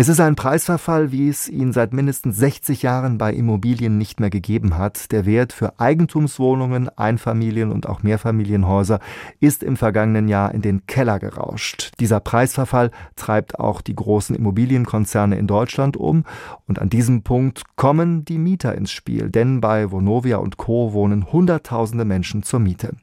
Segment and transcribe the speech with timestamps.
[0.00, 4.30] Es ist ein Preisverfall, wie es ihn seit mindestens 60 Jahren bei Immobilien nicht mehr
[4.30, 5.10] gegeben hat.
[5.10, 9.00] Der Wert für Eigentumswohnungen, Einfamilien- und auch Mehrfamilienhäuser
[9.40, 11.90] ist im vergangenen Jahr in den Keller gerauscht.
[11.98, 16.22] Dieser Preisverfall treibt auch die großen Immobilienkonzerne in Deutschland um.
[16.68, 20.92] Und an diesem Punkt kommen die Mieter ins Spiel, denn bei Vonovia und Co.
[20.92, 22.94] wohnen Hunderttausende Menschen zur Miete.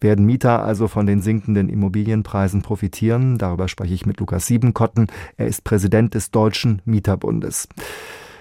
[0.00, 3.38] Werden Mieter also von den sinkenden Immobilienpreisen profitieren?
[3.38, 5.06] Darüber spreche ich mit Lukas Siebenkotten.
[5.36, 7.68] Er ist Präsident des Deutschen Mieterbundes.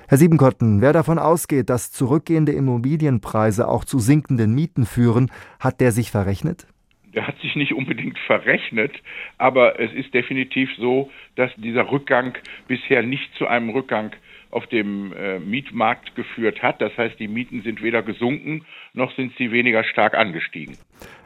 [0.07, 5.91] Herr Siebenkotten, wer davon ausgeht, dass zurückgehende Immobilienpreise auch zu sinkenden Mieten führen, hat der
[5.91, 6.67] sich verrechnet?
[7.15, 8.91] Der hat sich nicht unbedingt verrechnet,
[9.37, 14.15] aber es ist definitiv so, dass dieser Rückgang bisher nicht zu einem Rückgang
[14.49, 16.81] auf dem äh, Mietmarkt geführt hat.
[16.81, 20.77] Das heißt, die Mieten sind weder gesunken noch sind sie weniger stark angestiegen.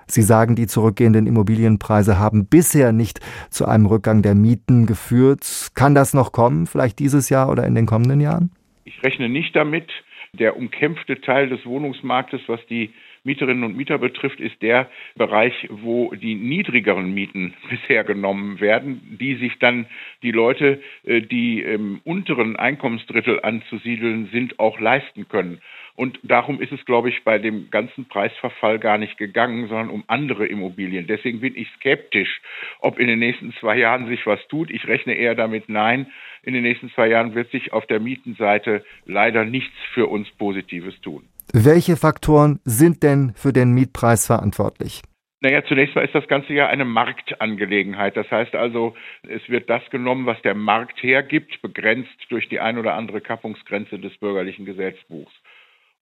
[0.10, 3.20] Sie sagen, die zurückgehenden Immobilienpreise haben bisher nicht
[3.50, 5.72] zu einem Rückgang der Mieten geführt.
[5.76, 8.52] Kann das noch kommen, vielleicht dieses Jahr oder in den kommenden Jahren?
[8.86, 9.92] Ich rechne nicht damit.
[10.32, 12.94] Der umkämpfte Teil des Wohnungsmarktes, was die
[13.28, 19.36] Mieterinnen und Mieter betrifft, ist der Bereich, wo die niedrigeren Mieten bisher genommen werden, die
[19.36, 19.86] sich dann
[20.24, 25.62] die Leute, äh, die im unteren Einkommensdrittel anzusiedeln sind, auch leisten können.
[25.96, 30.04] Und darum ist es, glaube ich, bei dem ganzen Preisverfall gar nicht gegangen, sondern um
[30.08, 31.08] andere Immobilien.
[31.08, 32.40] Deswegen bin ich skeptisch,
[32.80, 34.70] ob in den nächsten zwei Jahren sich was tut.
[34.70, 36.08] Ich rechne eher damit, nein,
[36.44, 41.02] in den nächsten zwei Jahren wird sich auf der Mietenseite leider nichts für uns Positives
[41.02, 41.28] tun.
[41.54, 45.02] Welche Faktoren sind denn für den Mietpreis verantwortlich?
[45.40, 48.18] Naja, zunächst mal ist das Ganze ja eine Marktangelegenheit.
[48.18, 48.96] Das heißt also,
[49.28, 54.00] es wird das genommen, was der Markt hergibt, begrenzt durch die ein oder andere Kappungsgrenze
[54.00, 55.32] des bürgerlichen Gesetzbuchs.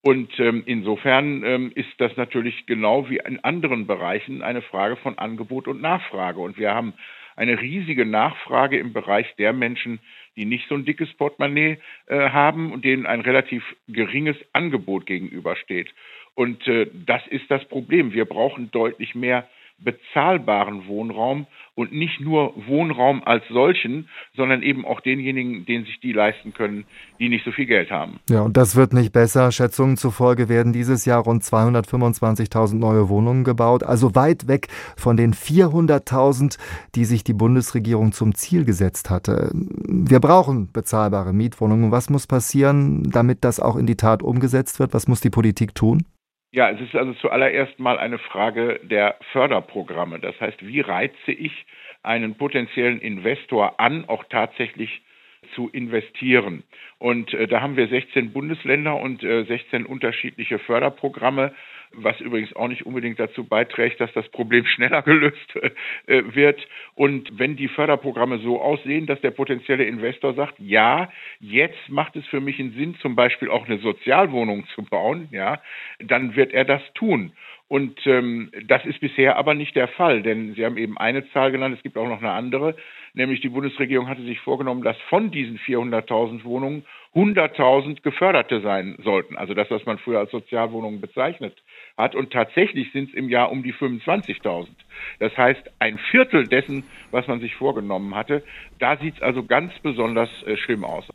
[0.02, 5.18] Und ähm, insofern ähm, ist das natürlich genau wie in anderen Bereichen eine Frage von
[5.18, 6.40] Angebot und Nachfrage.
[6.40, 6.94] Und wir haben
[7.36, 10.00] eine riesige Nachfrage im Bereich der Menschen,
[10.36, 15.94] die nicht so ein dickes Portemonnaie äh, haben und denen ein relativ geringes Angebot gegenübersteht.
[16.34, 18.14] Und äh, das ist das Problem.
[18.14, 19.48] Wir brauchen deutlich mehr
[19.78, 26.14] bezahlbaren Wohnraum und nicht nur Wohnraum als solchen, sondern eben auch denjenigen, denen sich die
[26.14, 26.86] leisten können,
[27.20, 28.20] die nicht so viel Geld haben.
[28.30, 29.52] Ja, und das wird nicht besser.
[29.52, 35.34] Schätzungen zufolge werden dieses Jahr rund 225.000 neue Wohnungen gebaut, also weit weg von den
[35.34, 36.58] 400.000,
[36.96, 39.52] die sich die Bundesregierung zum Ziel gesetzt hatte.
[39.54, 41.92] Wir brauchen bezahlbare Mietwohnungen.
[41.92, 44.94] Was muss passieren, damit das auch in die Tat umgesetzt wird?
[44.94, 46.06] Was muss die Politik tun?
[46.56, 50.20] Ja, es ist also zuallererst mal eine Frage der Förderprogramme.
[50.20, 51.66] Das heißt, wie reize ich
[52.02, 55.02] einen potenziellen Investor an, auch tatsächlich
[55.54, 56.64] zu investieren.
[56.98, 61.54] Und äh, da haben wir 16 Bundesländer und äh, 16 unterschiedliche Förderprogramme
[61.98, 65.56] was übrigens auch nicht unbedingt dazu beiträgt, dass das Problem schneller gelöst
[66.08, 66.66] äh, wird.
[66.96, 72.26] Und wenn die Förderprogramme so aussehen, dass der potenzielle Investor sagt, ja, jetzt macht es
[72.28, 75.62] für mich einen Sinn, zum Beispiel auch eine Sozialwohnung zu bauen, ja,
[76.00, 77.32] dann wird er das tun.
[77.68, 81.52] Und ähm, das ist bisher aber nicht der Fall, denn Sie haben eben eine Zahl
[81.52, 82.76] genannt, es gibt auch noch eine andere,
[83.16, 89.38] nämlich die Bundesregierung hatte sich vorgenommen, dass von diesen 400.000 Wohnungen 100.000 geförderte sein sollten,
[89.38, 91.56] also das, was man früher als Sozialwohnungen bezeichnet
[91.98, 92.14] hat.
[92.14, 94.68] Und tatsächlich sind es im Jahr um die 25.000.
[95.20, 98.44] Das heißt, ein Viertel dessen, was man sich vorgenommen hatte.
[98.80, 101.06] Da sieht es also ganz besonders äh, schlimm aus.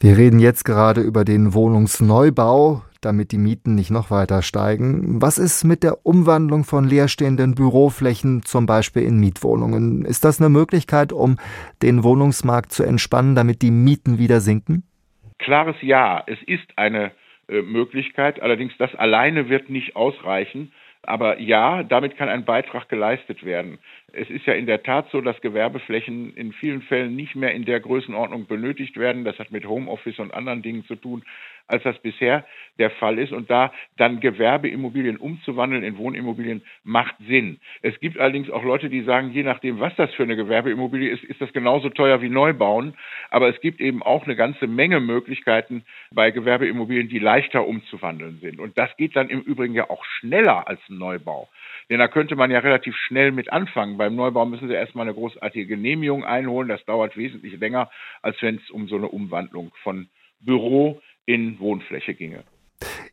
[0.00, 5.22] Wir reden jetzt gerade über den Wohnungsneubau damit die Mieten nicht noch weiter steigen.
[5.22, 10.04] Was ist mit der Umwandlung von leerstehenden Büroflächen zum Beispiel in Mietwohnungen?
[10.04, 11.36] Ist das eine Möglichkeit, um
[11.82, 14.82] den Wohnungsmarkt zu entspannen, damit die Mieten wieder sinken?
[15.38, 16.22] Klares Ja.
[16.26, 17.12] Es ist eine
[17.48, 18.40] äh, Möglichkeit.
[18.40, 20.72] Allerdings das alleine wird nicht ausreichen.
[21.02, 23.78] Aber ja, damit kann ein Beitrag geleistet werden.
[24.12, 27.64] Es ist ja in der Tat so, dass Gewerbeflächen in vielen Fällen nicht mehr in
[27.64, 29.24] der Größenordnung benötigt werden.
[29.24, 31.24] Das hat mit Homeoffice und anderen Dingen zu tun
[31.68, 32.44] als das bisher
[32.78, 33.32] der Fall ist.
[33.32, 37.58] Und da dann Gewerbeimmobilien umzuwandeln in Wohnimmobilien macht Sinn.
[37.82, 41.24] Es gibt allerdings auch Leute, die sagen, je nachdem, was das für eine Gewerbeimmobilie ist,
[41.24, 42.94] ist das genauso teuer wie Neubauen.
[43.30, 48.60] Aber es gibt eben auch eine ganze Menge Möglichkeiten bei Gewerbeimmobilien, die leichter umzuwandeln sind.
[48.60, 51.48] Und das geht dann im Übrigen ja auch schneller als ein Neubau.
[51.88, 53.95] Denn da könnte man ja relativ schnell mit anfangen.
[53.96, 56.68] Beim Neubau müssen Sie erstmal eine großartige Genehmigung einholen.
[56.68, 57.90] Das dauert wesentlich länger,
[58.22, 60.08] als wenn es um so eine Umwandlung von
[60.40, 62.44] Büro in Wohnfläche ginge.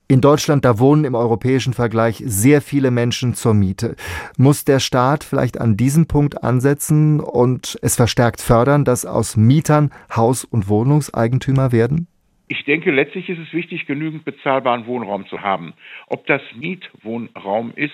[0.09, 3.95] In Deutschland, da wohnen im europäischen Vergleich sehr viele Menschen zur Miete.
[4.37, 9.91] Muss der Staat vielleicht an diesem Punkt ansetzen und es verstärkt fördern, dass aus Mietern
[10.13, 12.07] Haus- und Wohnungseigentümer werden?
[12.49, 15.73] Ich denke, letztlich ist es wichtig, genügend bezahlbaren Wohnraum zu haben.
[16.07, 17.93] Ob das Mietwohnraum ist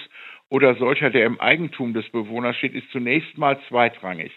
[0.50, 4.31] oder solcher, der im Eigentum des Bewohners steht, ist zunächst mal zweitrangig.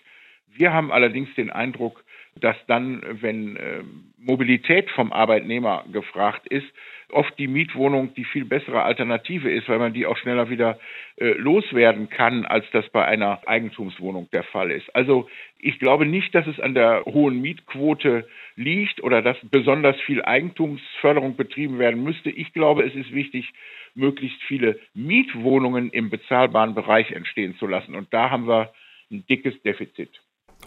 [0.54, 2.04] Wir haben allerdings den Eindruck,
[2.40, 3.82] dass dann, wenn äh,
[4.19, 6.66] Mobilität vom Arbeitnehmer gefragt ist,
[7.10, 10.78] oft die Mietwohnung die viel bessere Alternative ist, weil man die auch schneller wieder
[11.16, 14.94] äh, loswerden kann, als das bei einer Eigentumswohnung der Fall ist.
[14.96, 15.28] Also
[15.58, 18.26] ich glaube nicht, dass es an der hohen Mietquote
[18.56, 22.31] liegt oder dass besonders viel Eigentumsförderung betrieben werden müsste.
[22.31, 23.52] Ich glaube, es ist wichtig,
[23.94, 27.94] möglichst viele Mietwohnungen im bezahlbaren Bereich entstehen zu lassen.
[27.94, 28.72] Und da haben wir
[29.10, 30.10] ein dickes Defizit.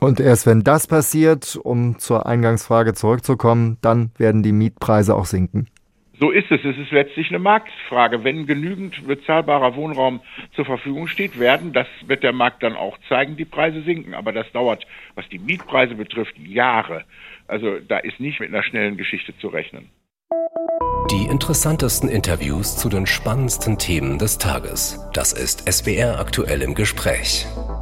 [0.06, 5.66] Und erst wenn das passiert, um zur Eingangsfrage zurückzukommen, dann werden die Mietpreise auch sinken.
[6.20, 6.64] So ist es.
[6.64, 8.24] Es ist letztlich eine Marktfrage.
[8.24, 10.20] Wenn genügend bezahlbarer Wohnraum
[10.56, 14.14] zur Verfügung steht, werden, das wird der Markt dann auch zeigen, die Preise sinken.
[14.14, 14.86] Aber das dauert,
[15.16, 17.04] was die Mietpreise betrifft, Jahre.
[17.48, 19.90] Also da ist nicht mit einer schnellen Geschichte zu rechnen.
[21.10, 25.00] Die interessantesten Interviews zu den spannendsten Themen des Tages.
[25.14, 27.48] Das ist SWR aktuell im Gespräch.